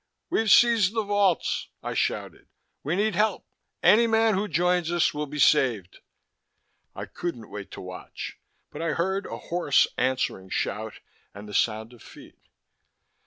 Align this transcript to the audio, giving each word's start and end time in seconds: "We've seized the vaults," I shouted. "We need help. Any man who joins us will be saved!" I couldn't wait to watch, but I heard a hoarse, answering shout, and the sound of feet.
"We've 0.31 0.49
seized 0.49 0.95
the 0.95 1.03
vaults," 1.03 1.67
I 1.83 1.93
shouted. 1.93 2.47
"We 2.81 2.95
need 2.95 3.13
help. 3.13 3.45
Any 3.83 4.07
man 4.07 4.33
who 4.33 4.47
joins 4.47 4.91
us 4.91 5.13
will 5.13 5.27
be 5.27 5.37
saved!" 5.37 5.99
I 6.95 7.05
couldn't 7.05 7.51
wait 7.51 7.69
to 7.69 7.81
watch, 7.81 8.39
but 8.71 8.81
I 8.81 8.93
heard 8.93 9.27
a 9.27 9.37
hoarse, 9.37 9.85
answering 9.99 10.49
shout, 10.49 11.01
and 11.35 11.47
the 11.47 11.53
sound 11.53 11.93
of 11.93 12.01
feet. 12.01 12.39